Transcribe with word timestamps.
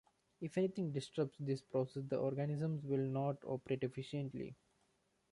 If 0.41 0.57
anything 0.57 0.91
disrupts 0.91 1.37
this 1.39 1.61
process, 1.61 2.01
the 2.09 2.17
organism 2.17 2.79
will 2.83 3.05
not 3.07 3.37
operate 3.45 3.83
efficiently. 3.83 4.55